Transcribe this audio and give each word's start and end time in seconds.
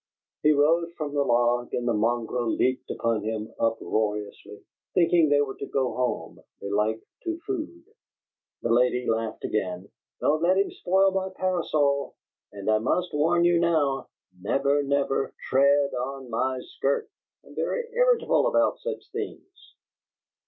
He 0.41 0.51
rose 0.51 0.91
from 0.93 1.13
the 1.13 1.21
log, 1.23 1.75
and 1.75 1.87
the 1.87 1.93
mongrel 1.93 2.49
leaped 2.49 2.89
upon 2.89 3.21
him 3.21 3.53
uproariously, 3.59 4.63
thinking 4.95 5.29
they 5.29 5.41
were 5.41 5.53
to 5.59 5.67
go 5.67 5.93
home, 5.93 6.39
belike 6.59 7.03
to 7.23 7.39
food. 7.41 7.83
The 8.63 8.71
lady 8.71 9.05
laughed 9.07 9.43
again. 9.43 9.91
"Don't 10.19 10.41
let 10.41 10.57
him 10.57 10.71
spoil 10.71 11.11
my 11.11 11.29
parasol. 11.29 12.15
And 12.51 12.67
I 12.67 12.79
must 12.79 13.13
warn 13.13 13.43
you 13.43 13.59
now: 13.59 14.07
Never, 14.41 14.81
never 14.81 15.35
TREAD 15.49 15.93
ON 15.93 16.31
MY 16.31 16.61
SKIRT! 16.77 17.07
I'm 17.45 17.53
very 17.53 17.85
irritable 17.93 18.47
about 18.47 18.79
such 18.79 19.07
things!" 19.11 19.75